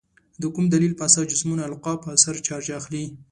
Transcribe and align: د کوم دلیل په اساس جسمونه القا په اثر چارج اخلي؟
د 0.41 0.43
کوم 0.53 0.65
دلیل 0.73 0.93
په 0.95 1.03
اساس 1.07 1.25
جسمونه 1.31 1.61
القا 1.69 1.93
په 2.03 2.07
اثر 2.15 2.35
چارج 2.47 2.67
اخلي؟ 2.79 3.03